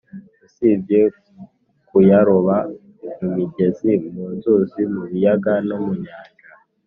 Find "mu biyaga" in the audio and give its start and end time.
4.93-5.53